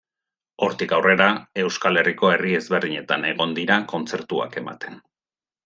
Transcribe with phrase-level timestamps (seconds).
[0.67, 1.27] Hortik aurrera,
[1.65, 5.03] Euskal Herriko herri ezberdinetan egon dira kontzertuak ematen.